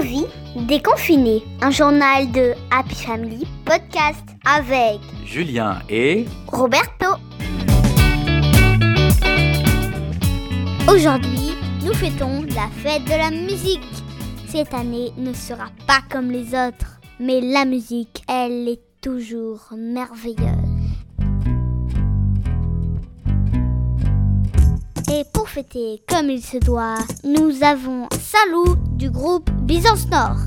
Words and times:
Survie 0.00 0.24
déconfinée, 0.56 1.42
un 1.60 1.70
journal 1.70 2.32
de 2.32 2.54
Happy 2.70 2.94
Family 2.94 3.46
podcast 3.66 4.24
avec 4.46 4.98
Julien 5.26 5.78
et 5.90 6.24
Roberto. 6.46 7.06
Aujourd'hui, 10.88 11.52
nous 11.84 11.92
fêtons 11.92 12.46
la 12.54 12.68
fête 12.82 13.04
de 13.04 13.10
la 13.10 13.30
musique. 13.30 13.80
Cette 14.48 14.72
année 14.72 15.12
ne 15.18 15.34
sera 15.34 15.66
pas 15.86 16.00
comme 16.10 16.30
les 16.30 16.54
autres, 16.54 16.98
mais 17.18 17.42
la 17.42 17.66
musique, 17.66 18.22
elle 18.26 18.68
est 18.68 18.80
toujours 19.02 19.68
merveilleuse. 19.76 20.69
Et 25.12 25.24
pour 25.32 25.48
fêter 25.48 26.00
comme 26.08 26.30
il 26.30 26.40
se 26.40 26.56
doit, 26.58 26.98
nous 27.24 27.64
avons 27.64 28.08
Salou 28.12 28.76
du 28.92 29.10
groupe 29.10 29.50
Byzance 29.62 30.08
Nord. 30.08 30.38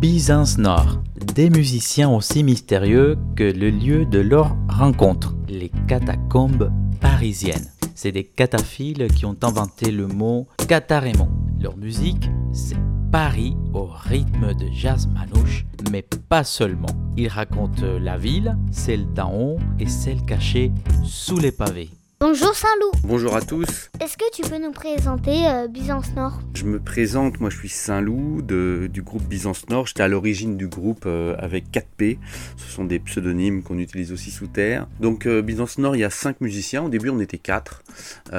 Byzance 0.00 0.58
Nord, 0.58 1.02
des 1.34 1.48
musiciens 1.48 2.10
aussi 2.10 2.44
mystérieux 2.44 3.16
que 3.36 3.44
le 3.44 3.70
lieu 3.70 4.04
de 4.04 4.18
leur 4.18 4.54
rencontre, 4.68 5.34
les 5.48 5.70
catacombes 5.88 6.70
parisiennes. 7.00 7.70
C'est 7.94 8.12
des 8.12 8.24
cataphiles 8.24 9.08
qui 9.08 9.24
ont 9.24 9.36
inventé 9.42 9.90
le 9.90 10.06
mot 10.06 10.46
catarémon. 10.68 11.30
Leur 11.58 11.78
musique, 11.78 12.28
c'est 12.52 12.76
Paris 13.10 13.56
au 13.72 13.86
rythme 13.86 14.52
de 14.52 14.66
jazz 14.72 15.08
manouche, 15.08 15.64
mais 15.90 16.04
pas 16.28 16.44
seulement. 16.44 16.94
Ils 17.16 17.28
racontent 17.28 17.98
la 17.98 18.18
ville, 18.18 18.58
celle 18.70 19.10
d'en 19.14 19.32
haut 19.32 19.58
et 19.78 19.86
celle 19.86 20.22
cachée 20.22 20.70
sous 21.02 21.38
les 21.38 21.52
pavés. 21.52 21.88
Bonjour 22.22 22.54
Saint-Loup. 22.54 22.90
Bonjour 23.02 23.34
à 23.34 23.40
tous. 23.40 23.88
Est-ce 23.98 24.18
que 24.18 24.30
tu 24.30 24.42
peux 24.42 24.58
nous 24.58 24.72
présenter 24.72 25.48
euh, 25.48 25.68
Byzance 25.68 26.14
Nord? 26.14 26.38
Je 26.52 26.66
me 26.66 26.78
présente, 26.78 27.40
moi 27.40 27.48
je 27.48 27.56
suis 27.56 27.70
Saint-Loup 27.70 28.42
du 28.42 29.00
groupe 29.00 29.22
Byzance 29.22 29.66
Nord. 29.70 29.86
J'étais 29.86 30.02
à 30.02 30.08
l'origine 30.08 30.58
du 30.58 30.68
groupe 30.68 31.04
euh, 31.06 31.34
avec 31.38 31.70
4P. 31.70 32.18
Ce 32.58 32.70
sont 32.70 32.84
des 32.84 32.98
pseudonymes 32.98 33.62
qu'on 33.62 33.78
utilise 33.78 34.12
aussi 34.12 34.30
sous 34.30 34.48
terre. 34.48 34.86
Donc 35.00 35.24
euh, 35.24 35.40
Byzance 35.40 35.78
Nord, 35.78 35.96
il 35.96 36.00
y 36.00 36.04
a 36.04 36.10
5 36.10 36.42
musiciens. 36.42 36.82
Au 36.82 36.90
début 36.90 37.08
on 37.08 37.20
était 37.20 37.38
4. 37.38 37.82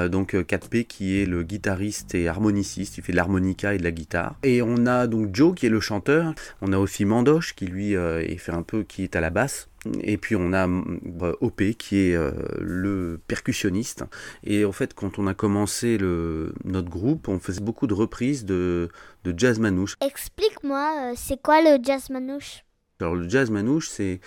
donc 0.09 0.35
4P 0.35 0.85
qui 0.85 1.19
est 1.19 1.25
le 1.25 1.41
guitariste 1.41 2.13
et 2.13 2.27
harmoniciste. 2.27 2.99
Il 2.99 3.03
fait 3.03 3.13
de 3.13 3.17
l'harmonica 3.17 3.73
et 3.73 3.79
de 3.79 3.83
la 3.83 3.91
guitare. 3.91 4.35
Et 4.43 4.61
on 4.61 4.85
a 4.85 5.07
donc 5.07 5.33
Joe 5.33 5.55
qui 5.55 5.65
est 5.65 5.69
le 5.69 5.79
chanteur. 5.79 6.35
On 6.61 6.71
a 6.71 6.77
aussi 6.77 7.03
Mandoche 7.03 7.55
qui 7.55 7.65
lui 7.65 7.93
est 7.93 8.37
fait 8.37 8.53
un 8.53 8.61
peu 8.61 8.83
qui 8.83 9.01
est 9.03 9.15
à 9.15 9.21
la 9.21 9.31
basse. 9.31 9.70
Et 10.01 10.17
puis 10.17 10.35
on 10.35 10.53
a 10.53 10.67
euh, 10.67 11.33
OP 11.41 11.63
qui 11.77 11.97
est 11.97 12.15
euh, 12.15 12.31
le 12.59 13.19
percussionniste. 13.27 14.03
Et 14.43 14.63
en 14.63 14.71
fait, 14.71 14.93
quand 14.93 15.17
on 15.17 15.27
a 15.27 15.33
commencé 15.33 15.97
le, 15.97 16.53
notre 16.65 16.89
groupe, 16.89 17.27
on 17.27 17.39
faisait 17.39 17.61
beaucoup 17.61 17.87
de 17.87 17.93
reprises 17.93 18.45
de, 18.45 18.89
de 19.23 19.33
jazz 19.35 19.59
manouche. 19.59 19.95
Explique-moi, 20.01 20.93
euh, 20.97 21.13
c'est 21.15 21.41
quoi 21.41 21.61
le 21.61 21.79
jazz 21.83 22.09
manouche? 22.09 22.63
Alors 22.99 23.15
le 23.15 23.27
jazz 23.27 23.49
manouche, 23.49 23.89
c'est 23.89 24.19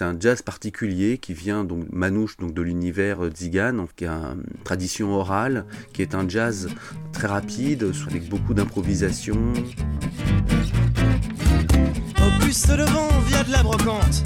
un 0.00 0.18
jazz 0.18 0.40
particulier 0.40 1.18
qui 1.18 1.34
vient 1.34 1.62
donc 1.62 1.84
manouche 1.92 2.38
donc 2.38 2.54
de 2.54 2.62
l'univers 2.62 3.28
tzigane, 3.28 3.86
qui 3.96 4.06
a 4.06 4.14
une 4.14 4.44
tradition 4.64 5.12
orale, 5.12 5.66
qui 5.92 6.00
est 6.00 6.14
un 6.14 6.26
jazz 6.26 6.70
très 7.12 7.26
rapide, 7.26 7.92
avec 8.08 8.26
beaucoup 8.30 8.54
d'improvisation. 8.54 9.52
Via 13.26 13.42
de 13.42 13.50
la 13.50 13.62
brocante 13.62 14.22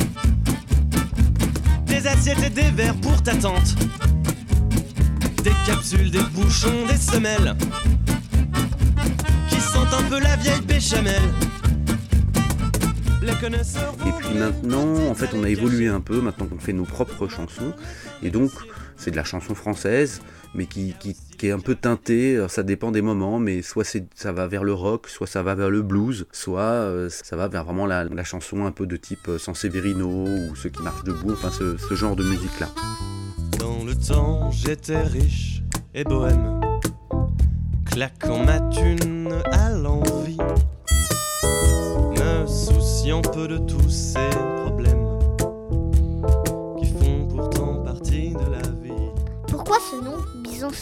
des 2.01 2.07
assiettes 2.07 2.43
et 2.45 2.51
des 2.51 2.71
verres 2.71 2.97
pour 2.97 3.21
ta 3.23 3.35
tante. 3.35 3.75
Des 5.43 5.53
capsules, 5.67 6.11
des 6.11 6.23
bouchons, 6.35 6.87
des 6.89 6.97
semelles. 6.97 7.57
Qui 9.49 9.61
sentent 9.61 9.95
un 9.95 10.03
peu 10.05 10.21
la 10.21 10.37
vieille 10.37 10.61
béchamel. 10.61 11.23
Et 13.31 14.13
puis 14.19 14.39
maintenant, 14.39 15.11
en 15.11 15.15
fait, 15.15 15.29
on 15.35 15.45
a 15.45 15.51
évolué 15.51 15.87
un 15.89 16.01
peu. 16.01 16.21
Maintenant 16.21 16.47
qu'on 16.47 16.59
fait 16.59 16.73
nos 16.73 16.85
propres 16.85 17.29
chansons. 17.29 17.75
Et 18.23 18.31
donc, 18.31 18.51
c'est 18.97 19.11
de 19.11 19.17
la 19.17 19.25
chanson 19.25 19.55
française, 19.55 20.23
mais 20.55 20.65
qui, 20.67 20.95
qui, 20.99 21.47
est 21.47 21.51
un 21.51 21.61
peu 21.61 21.75
teintée. 21.75 22.43
Ça 22.49 22.63
dépend 22.63 22.91
des 22.91 23.03
moments, 23.03 23.39
mais 23.39 23.61
soit 23.63 23.85
ça 24.15 24.33
va 24.33 24.47
vers 24.47 24.65
le 24.65 24.73
rock, 24.73 25.09
soit 25.09 25.27
ça 25.27 25.43
va 25.43 25.55
vers 25.55 25.71
le 25.71 25.83
blues, 25.83 26.27
soit 26.33 26.61
euh, 26.61 27.09
ça 27.11 27.37
va 27.37 27.49
vers 27.49 27.65
vraiment 27.65 27.87
la, 27.87 28.25
chanson 28.25 28.65
un 28.65 28.73
peu 28.73 28.87
de 28.87 28.97
type 28.97 29.29
euh, 29.29 29.39
Sanseverino 29.39 30.09
ou 30.09 30.57
ceux 30.57 30.71
qui 30.71 30.83
marchent 30.83 31.05
debout, 31.05 31.33
enfin 31.33 31.51
ce, 31.51 31.77
ce 31.77 31.95
genre 31.95 32.17
de 32.17 32.25
musique-là. 32.25 32.69
Dans 33.59 33.85
le 33.85 33.95
temps, 33.95 34.51
j'étais 34.51 35.03
riche 35.03 35.63
et 35.95 36.05
bohème, 36.05 36.61
claquant 37.87 38.45
ma 38.45 38.61
thune 38.71 39.29
à 39.53 39.71
l'envie, 39.71 40.39
souciant 43.09 43.23
peu 43.23 43.49
de 43.49 43.57
tous 43.57 43.89
ces 43.89 44.48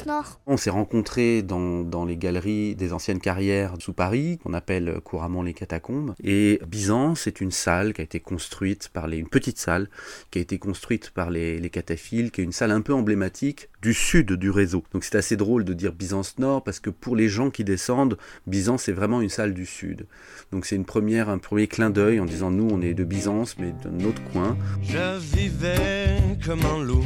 Nord 0.06 0.40
On 0.46 0.56
s'est 0.56 0.70
rencontrés 0.70 1.42
dans, 1.42 2.04
les 2.04 2.16
galeries 2.16 2.74
des 2.74 2.92
anciennes 2.92 3.20
carrières 3.20 3.74
sous 3.78 3.92
Paris, 3.92 4.38
qu'on 4.42 4.54
appelle 4.54 5.00
couramment 5.04 5.42
les 5.42 5.54
catacombes. 5.54 6.14
Et 6.22 6.60
Byzance 6.66 7.26
est 7.26 7.40
une 7.40 7.50
salle 7.50 7.92
qui 7.92 8.00
a 8.00 8.04
été 8.04 8.20
construite 8.20 8.88
par 8.88 9.06
les, 9.06 9.18
une 9.18 9.28
petite 9.28 9.58
salle 9.58 9.88
qui 10.30 10.38
a 10.38 10.42
été 10.42 10.58
construite 10.58 11.10
par 11.10 11.30
les, 11.30 11.58
les 11.58 11.70
cataphiles, 11.70 12.30
qui 12.30 12.40
est 12.40 12.44
une 12.44 12.52
salle 12.52 12.70
un 12.70 12.80
peu 12.80 12.94
emblématique 12.94 13.68
du 13.82 13.94
sud 13.94 14.32
du 14.32 14.50
réseau. 14.50 14.82
Donc 14.92 15.04
c'est 15.04 15.16
assez 15.16 15.36
drôle 15.36 15.64
de 15.64 15.72
dire 15.72 15.92
Byzance 15.92 16.38
Nord 16.38 16.64
parce 16.64 16.80
que 16.80 16.90
pour 16.90 17.16
les 17.16 17.28
gens 17.28 17.50
qui 17.50 17.64
descendent, 17.64 18.18
Byzance 18.46 18.88
est 18.88 18.92
vraiment 18.92 19.20
une 19.20 19.28
salle 19.28 19.54
du 19.54 19.66
sud. 19.66 20.06
Donc 20.52 20.66
c'est 20.66 20.76
une 20.76 20.84
première, 20.84 21.28
un 21.28 21.38
premier 21.38 21.68
clin 21.68 21.90
d'œil 21.90 22.20
en 22.20 22.24
disant 22.24 22.50
nous 22.50 22.68
on 22.70 22.80
est 22.80 22.94
de 22.94 23.04
Byzance 23.04 23.56
mais 23.58 23.72
d'un 23.84 24.04
autre 24.04 24.22
coin. 24.32 24.56
Je 24.82 25.18
vivais 25.18 26.18
comme 26.44 26.64
un 26.64 26.82
loup 26.82 27.04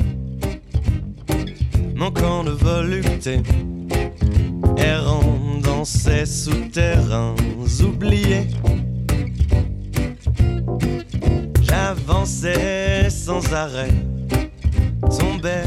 manquant 2.00 2.42
de 2.44 2.52
volupté, 2.52 3.42
errant 4.78 5.58
dans 5.62 5.84
ces 5.84 6.24
souterrains 6.24 7.34
oubliés. 7.82 8.46
J'avançais 11.60 13.10
sans 13.10 13.52
arrêt, 13.52 13.90
tombais. 15.18 15.64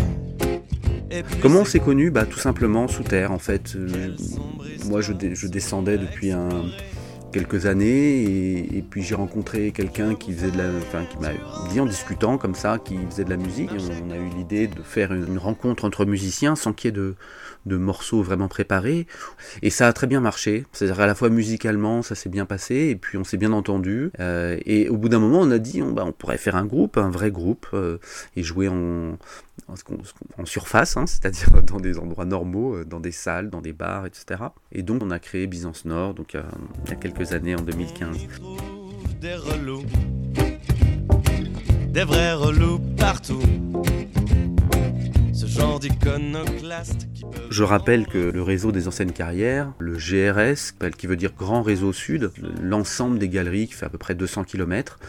Comment 1.39 1.59
on 1.59 1.65
s'est 1.65 1.79
connu 1.79 2.09
bah, 2.09 2.25
Tout 2.25 2.39
simplement 2.39 2.87
sous 2.87 3.03
terre 3.03 3.31
en 3.31 3.37
fait. 3.37 3.75
Euh, 3.75 4.15
moi 4.87 5.01
je, 5.01 5.13
je 5.33 5.47
descendais 5.47 5.99
depuis 5.99 6.31
un, 6.31 6.49
quelques 7.33 7.65
années 7.65 8.21
et, 8.77 8.83
puis 8.87 9.01
j'ai 9.01 9.15
rencontré 9.15 9.71
quelqu'un 9.71 10.15
qui 10.15 10.31
faisait 10.31 10.51
de 10.51 10.57
la, 10.57 10.69
enfin, 10.77 11.03
qui 11.05 11.17
m'a 11.17 11.31
dit 11.71 11.79
en 11.79 11.85
discutant 11.85 12.37
comme 12.37 12.53
ça, 12.53 12.77
qui 12.77 12.97
faisait 13.09 13.25
de 13.25 13.29
la 13.31 13.37
musique. 13.37 13.71
on, 13.71 14.11
a 14.11 14.17
eu 14.17 14.29
l'idée 14.37 14.67
de 14.67 14.81
faire 14.83 15.11
une, 15.11 15.37
rencontre 15.37 15.85
entre 15.85 16.05
musiciens 16.05 16.55
sans 16.55 16.73
qu'il 16.73 16.89
y 16.89 16.93
ait 16.93 16.95
de, 16.95 17.15
de, 17.65 17.75
morceaux 17.75 18.21
vraiment 18.21 18.47
préparés 18.47 19.07
et 19.63 19.71
ça 19.71 19.87
a 19.87 19.93
très 19.93 20.07
bien 20.07 20.19
marché. 20.19 20.65
C'est-à-dire 20.71 21.01
à 21.01 21.07
la 21.07 21.15
fois 21.15 21.29
musicalement 21.29 22.03
ça 22.03 22.13
s'est 22.15 22.29
bien 22.29 22.45
passé 22.45 22.75
et 22.75 22.95
puis 22.95 23.17
on 23.17 23.23
s'est 23.23 23.37
bien 23.37 23.51
entendu 23.51 24.11
euh, 24.19 24.57
et 24.65 24.87
au 24.89 24.97
bout 24.97 25.09
d'un 25.09 25.19
moment 25.19 25.39
on 25.41 25.51
a 25.51 25.57
dit 25.57 25.81
on, 25.81 25.91
bah, 25.91 26.03
on 26.05 26.11
pourrait 26.11 26.37
faire 26.37 26.55
un 26.55 26.65
groupe, 26.65 26.97
un 26.97 27.09
vrai 27.09 27.31
groupe 27.31 27.65
euh, 27.73 27.97
et 28.35 28.43
jouer 28.43 28.67
en, 28.67 29.17
en 30.37 30.45
surface, 30.45 30.97
hein, 30.97 31.05
c'est-à-dire 31.07 31.63
dans 31.63 31.79
des 31.79 31.99
endroits 31.99 32.25
normaux, 32.25 32.75
euh, 32.75 32.85
dans 32.85 32.99
des 32.99 33.11
salles, 33.11 33.49
dans 33.49 33.61
des 33.61 33.73
bars, 33.73 34.05
etc. 34.05 34.43
Et 34.71 34.83
donc 34.83 35.01
on 35.03 35.11
a 35.11 35.19
créé 35.19 35.47
Byzance 35.47 35.85
Nord, 35.85 36.13
donc 36.13 36.33
il 36.33 36.89
y 36.89 36.93
a 36.93 36.95
quelques 36.95 37.33
années, 37.33 37.55
en 37.55 37.61
2015. 37.61 38.17
Des 39.21 39.35
relous, 39.35 39.83
des 41.89 42.03
vrais 42.03 42.33
relous 42.33 42.79
partout. 42.97 43.41
Ce 45.33 45.47
genre 45.47 45.79
d'iconoclaste 45.79 47.07
je 47.49 47.63
rappelle 47.63 48.07
que 48.07 48.17
le 48.17 48.41
réseau 48.41 48.71
des 48.71 48.87
anciennes 48.87 49.11
carrières, 49.11 49.73
le 49.79 49.93
GRS, 49.93 50.73
qui 50.97 51.07
veut 51.07 51.15
dire 51.15 51.33
Grand 51.37 51.61
Réseau 51.61 51.93
Sud, 51.93 52.31
l'ensemble 52.61 53.19
des 53.19 53.29
galeries 53.29 53.67
qui 53.67 53.73
fait 53.73 53.85
à 53.85 53.89
peu 53.89 53.97
près 53.97 54.15
200 54.15 54.43
km, 54.43 54.99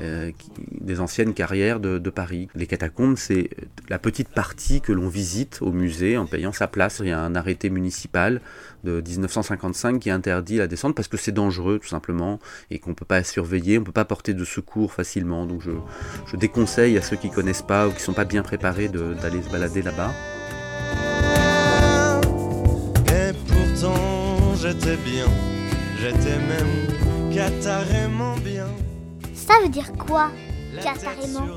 euh, 0.00 0.32
des 0.80 1.00
anciennes 1.00 1.32
carrières 1.34 1.80
de, 1.80 1.98
Paris. 2.10 2.48
Les 2.54 2.66
catacombes, 2.66 3.16
c'est 3.16 3.50
la 3.88 3.98
petite 3.98 4.28
partie 4.28 4.80
que 4.80 4.92
l'on 4.92 5.08
visite 5.08 5.58
au 5.62 5.72
musée 5.72 6.18
en 6.18 6.26
payant 6.26 6.52
sa 6.52 6.66
place. 6.66 7.00
Il 7.00 7.08
y 7.08 7.12
a 7.12 7.20
un 7.20 7.34
arrêté 7.34 7.70
municipal 7.70 8.40
de 8.84 9.00
1955 9.00 10.00
qui 10.00 10.10
interdit 10.10 10.58
la 10.58 10.66
descente 10.66 10.94
parce 10.94 11.08
que 11.08 11.16
c'est 11.16 11.32
dangereux 11.32 11.78
tout 11.78 11.88
simplement 11.88 12.38
et 12.70 12.80
qu'on 12.80 12.90
ne 12.90 12.94
peut 12.94 13.06
pas 13.06 13.22
surveiller, 13.22 13.78
on 13.78 13.82
ne 13.82 13.86
peut 13.86 13.92
pas 13.92 14.04
porter 14.04 14.34
de 14.34 14.44
secours 14.44 14.92
facilement. 14.92 15.46
Donc 15.46 15.62
je, 15.62 16.36
déconseille 16.36 16.98
à 16.98 17.02
ceux 17.02 17.16
qui 17.16 17.30
connaissent 17.30 17.62
pas 17.62 17.86
ou 17.86 17.90
qui 17.90 17.98
ne 17.98 18.02
sont 18.02 18.12
pas 18.12 18.24
bien 18.24 18.42
préparés 18.42 18.88
d'aller 18.88 19.40
se 19.40 19.50
balader 19.50 19.71
là-bas. 19.80 20.12
j'étais 24.62 24.96
bien, 24.96 25.26
j'étais 26.00 26.38
même 26.38 27.32
catarément 27.32 28.36
bien. 28.36 28.66
Ça 29.34 29.54
veut 29.62 29.68
dire 29.68 29.90
quoi, 29.92 30.30
catarément 30.80 31.48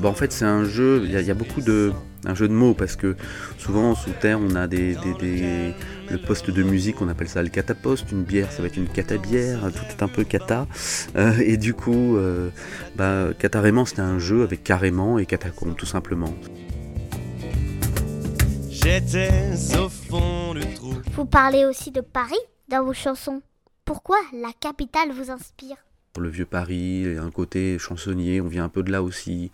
bon, 0.00 0.08
En 0.08 0.14
fait, 0.14 0.32
c'est 0.32 0.46
un 0.46 0.64
jeu, 0.64 1.02
il 1.04 1.10
y, 1.10 1.30
a 1.30 1.34
beaucoup 1.34 1.60
de. 1.60 1.92
Un 2.24 2.34
jeu 2.34 2.48
de 2.48 2.52
mots 2.52 2.74
parce 2.74 2.96
que 2.96 3.14
souvent 3.56 3.94
sous 3.94 4.10
terre 4.10 4.40
on 4.40 4.56
a 4.56 4.66
des, 4.66 4.96
des, 5.20 5.74
le 6.10 6.18
poste 6.18 6.50
de 6.50 6.62
musique, 6.64 7.00
on 7.00 7.08
appelle 7.08 7.28
ça 7.28 7.42
le 7.42 7.50
cataposte. 7.50 8.10
Une 8.10 8.24
bière, 8.24 8.50
ça 8.50 8.62
va 8.62 8.68
être 8.68 8.76
une 8.76 8.88
catabière. 8.88 9.60
Tout 9.72 9.84
est 9.90 10.02
un 10.02 10.08
peu 10.08 10.24
cata. 10.24 10.66
et 11.40 11.56
du 11.56 11.74
coup, 11.74 12.16
bah, 12.96 13.28
Catarément, 13.38 13.84
c'était 13.84 14.00
un 14.00 14.18
jeu 14.18 14.42
avec 14.42 14.64
carrément 14.64 15.18
et 15.18 15.26
catacombe, 15.26 15.76
tout 15.76 15.86
simplement. 15.86 16.34
Vous 21.10 21.26
parlez 21.26 21.64
aussi 21.64 21.90
de 21.90 22.00
Paris 22.00 22.38
dans 22.68 22.84
vos 22.84 22.92
chansons. 22.92 23.42
Pourquoi 23.84 24.16
la 24.32 24.52
capitale 24.60 25.10
vous 25.10 25.32
inspire? 25.32 25.76
Le 26.20 26.28
vieux 26.28 26.46
Paris, 26.46 27.06
un 27.18 27.30
côté 27.30 27.78
chansonnier, 27.78 28.40
on 28.40 28.48
vient 28.48 28.64
un 28.64 28.68
peu 28.68 28.82
de 28.82 28.90
là 28.90 29.02
aussi. 29.02 29.50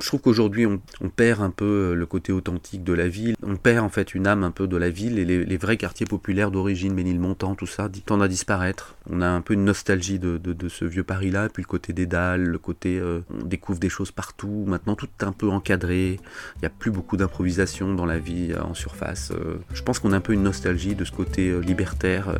Je 0.00 0.06
trouve 0.06 0.20
qu'aujourd'hui 0.20 0.66
on, 0.66 0.80
perd 1.08 1.42
un 1.42 1.50
peu 1.50 1.64
euh, 1.64 1.94
le 1.94 2.06
côté 2.06 2.32
authentique 2.32 2.82
de 2.84 2.92
la 2.92 3.08
ville, 3.08 3.36
on 3.42 3.56
perd 3.56 3.84
en 3.84 3.88
fait 3.88 4.14
une 4.14 4.26
âme 4.26 4.42
un 4.42 4.50
peu 4.50 4.66
de 4.66 4.76
la 4.76 4.90
ville 4.90 5.18
et 5.18 5.24
les, 5.24 5.56
vrais 5.56 5.76
quartiers 5.76 6.06
populaires 6.06 6.50
d'origine, 6.50 6.94
Ménilmontant, 6.94 7.54
tout 7.54 7.66
ça, 7.66 7.88
tendent 8.06 8.22
à 8.22 8.28
disparaître. 8.28 8.96
On 9.08 9.20
a 9.20 9.28
un 9.28 9.40
peu 9.40 9.54
une 9.54 9.64
nostalgie 9.64 10.18
de, 10.18 10.68
ce 10.68 10.84
vieux 10.84 11.04
Paris-là, 11.04 11.48
puis 11.48 11.62
le 11.62 11.68
côté 11.68 11.92
des 11.92 12.06
dalles, 12.06 12.44
le 12.44 12.58
côté 12.58 12.98
euh, 12.98 13.20
on 13.30 13.44
découvre 13.44 13.78
des 13.78 13.88
choses 13.88 14.10
partout, 14.10 14.64
maintenant 14.66 14.94
tout 14.94 15.08
est 15.20 15.24
un 15.24 15.32
peu 15.32 15.48
encadré, 15.48 16.18
il 16.56 16.60
n'y 16.60 16.66
a 16.66 16.70
plus 16.70 16.90
beaucoup 16.90 17.16
d'improvisation 17.16 17.94
dans 17.94 18.06
la 18.06 18.18
vie 18.18 18.52
euh, 18.52 18.62
en 18.62 18.74
surface. 18.74 19.32
Je 19.72 19.82
pense 19.82 19.98
qu'on 19.98 20.12
a 20.12 20.16
un 20.16 20.20
peu 20.20 20.32
une 20.32 20.42
nostalgie 20.42 20.94
de 20.94 21.04
ce 21.04 21.12
côté 21.12 21.60
libertaire 21.60 22.34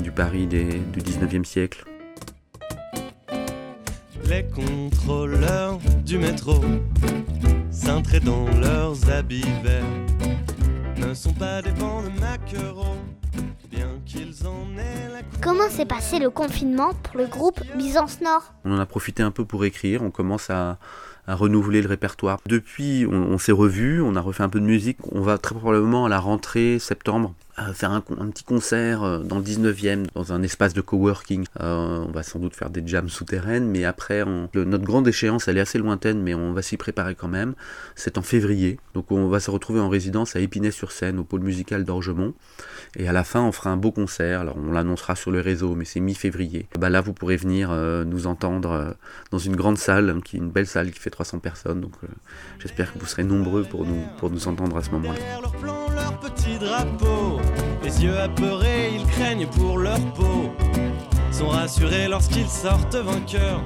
du 0.00 0.10
Paris 0.10 0.46
du 0.46 1.00
19e 1.00 1.44
siècle. 1.44 1.84
Les 4.28 4.44
contrôleurs 4.44 5.78
du 6.04 6.18
métro, 6.18 6.64
cintrés 7.70 8.20
dans 8.20 8.46
leurs 8.58 9.10
habits 9.10 9.44
verts, 9.62 9.84
ne 10.96 11.12
sont 11.14 11.32
pas 11.34 11.60
des 11.60 11.72
bancs 11.72 12.04
de 12.04 12.20
maquereaux, 12.20 12.96
bien 13.70 13.88
qu'ils 14.06 14.46
en 14.46 14.78
aient 14.78 15.12
la... 15.12 15.20
Comment 15.42 15.68
s'est 15.68 15.84
passé 15.84 16.18
le 16.18 16.30
confinement 16.30 16.94
pour 17.02 17.18
le 17.18 17.26
groupe 17.26 17.60
Byzance 17.76 18.20
Nord? 18.22 18.54
On 18.64 18.72
en 18.72 18.78
a 18.78 18.86
profité 18.86 19.22
un 19.22 19.30
peu 19.30 19.44
pour 19.44 19.64
écrire, 19.64 20.02
on 20.02 20.10
commence 20.10 20.48
à 20.48 20.78
à 21.26 21.34
renouveler 21.34 21.82
le 21.82 21.88
répertoire. 21.88 22.38
Depuis, 22.46 23.06
on, 23.10 23.38
s'est 23.38 23.52
revu, 23.52 24.00
on 24.02 24.16
a 24.16 24.20
refait 24.20 24.42
un 24.42 24.48
peu 24.48 24.60
de 24.60 24.66
musique. 24.66 24.98
On 25.12 25.20
va 25.20 25.38
très 25.38 25.54
probablement 25.54 26.06
à 26.06 26.08
la 26.08 26.18
rentrée 26.18 26.78
septembre 26.78 27.34
faire 27.72 27.92
un, 27.92 28.00
petit 28.00 28.44
concert 28.44 29.02
euh, 29.02 29.18
dans 29.20 29.38
le 29.38 29.44
19e, 29.44 30.06
dans 30.14 30.32
un 30.32 30.42
espace 30.42 30.74
de 30.74 30.80
coworking. 30.80 31.44
Euh, 31.60 32.04
on 32.06 32.10
va 32.10 32.22
sans 32.22 32.38
doute 32.38 32.56
faire 32.56 32.70
des 32.70 32.82
jams 32.84 33.08
souterraines, 33.08 33.68
mais 33.68 33.84
après, 33.84 34.24
notre 34.54 34.84
grande 34.84 35.06
échéance, 35.06 35.48
elle 35.48 35.58
est 35.58 35.60
assez 35.60 35.78
lointaine, 35.78 36.20
mais 36.20 36.34
on 36.34 36.52
va 36.52 36.62
s'y 36.62 36.76
préparer 36.76 37.14
quand 37.14 37.28
même. 37.28 37.54
C'est 37.94 38.18
en 38.18 38.22
février, 38.22 38.78
donc 38.94 39.12
on 39.12 39.28
va 39.28 39.40
se 39.40 39.50
retrouver 39.50 39.80
en 39.80 39.88
résidence 39.88 40.36
à 40.36 40.40
Épinay-sur-Seine, 40.40 41.18
au 41.18 41.24
pôle 41.24 41.42
musical 41.42 41.84
d'Orgemont. 41.84 42.34
Et 42.96 43.08
à 43.08 43.12
la 43.12 43.24
fin, 43.24 43.42
on 43.42 43.52
fera 43.52 43.70
un 43.70 43.76
beau 43.76 43.92
concert. 43.92 44.40
Alors, 44.40 44.56
on 44.56 44.72
l'annoncera 44.72 45.16
sur 45.16 45.30
le 45.30 45.40
réseau, 45.40 45.74
mais 45.74 45.84
c'est 45.84 46.00
mi-février. 46.00 46.66
Bah 46.78 46.90
là, 46.90 47.00
vous 47.00 47.12
pourrez 47.12 47.36
venir 47.36 47.70
euh, 47.70 48.04
nous 48.04 48.26
entendre 48.26 48.96
dans 49.30 49.38
une 49.38 49.56
grande 49.56 49.78
salle, 49.78 50.20
qui 50.24 50.36
est 50.36 50.40
une 50.40 50.50
belle 50.50 50.66
salle 50.66 50.90
qui 50.90 51.00
fait 51.00 51.10
300 51.14 51.38
personnes. 51.38 51.80
Donc, 51.80 51.92
j'espère 52.58 52.92
que 52.92 52.98
vous 52.98 53.06
serez 53.06 53.24
nombreux 53.24 53.62
pour 53.62 53.84
nous, 53.86 54.02
pour 54.18 54.30
nous 54.30 54.48
entendre 54.48 54.76
à 54.76 54.82
ce 54.82 54.90
moment-là. 54.90 55.20
Les 57.82 58.02
yeux 58.02 58.18
apeurés, 58.18 58.94
ils 58.94 59.06
craignent 59.06 59.46
pour 59.46 59.78
leur 59.78 60.00
peau. 60.14 60.50
Sont 61.30 61.48
rassurés 61.48 62.08
lorsqu'ils 62.08 62.48
sortent 62.48 62.96
vainqueurs. 62.96 63.62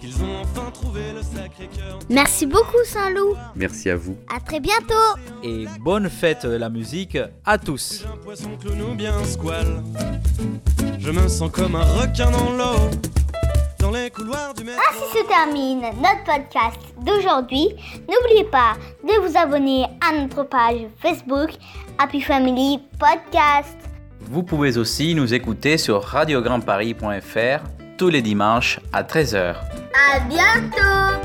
Qu'ils 0.00 0.22
ont 0.22 0.42
enfin 0.42 0.70
trouvé 0.72 1.00
le 1.14 1.22
sacré 1.22 1.68
cœur. 1.68 1.98
Merci 2.08 2.46
beaucoup 2.46 2.84
Saint-Loup. 2.84 3.34
Merci 3.54 3.90
à 3.90 3.96
vous. 3.96 4.16
À 4.34 4.40
très 4.40 4.60
bientôt. 4.60 4.94
Et 5.42 5.66
bonne 5.80 6.08
fête 6.08 6.46
de 6.46 6.56
la 6.56 6.68
musique 6.68 7.18
à 7.44 7.58
tous. 7.58 8.04
Un 8.12 8.16
poisson 8.16 8.50
clown 8.60 8.82
ou 8.82 8.94
bien 8.94 9.24
squale. 9.24 9.82
Je 10.98 11.10
me 11.10 11.28
sens 11.28 11.50
comme 11.50 11.76
un 11.76 11.84
requin 11.84 12.30
dans 12.30 12.52
l'eau 12.56 12.90
les 13.92 14.10
couloirs 14.10 14.54
du 14.54 14.62
Ainsi 14.62 15.18
se 15.18 15.26
termine 15.26 15.80
notre 15.80 16.24
podcast 16.24 16.78
d'aujourd'hui. 17.00 17.68
N'oubliez 18.08 18.44
pas 18.44 18.74
de 19.02 19.20
vous 19.20 19.36
abonner 19.36 19.84
à 20.00 20.16
notre 20.16 20.44
page 20.44 20.86
Facebook 21.00 21.50
Happy 21.98 22.20
Family 22.20 22.80
Podcast. 22.98 23.76
Vous 24.20 24.42
pouvez 24.42 24.78
aussi 24.78 25.14
nous 25.14 25.34
écouter 25.34 25.78
sur 25.78 26.02
radiograndparis.fr 26.02 27.64
tous 27.98 28.08
les 28.08 28.22
dimanches 28.22 28.80
à 28.92 29.02
13h. 29.02 29.56
À 30.14 30.20
bientôt 30.28 31.21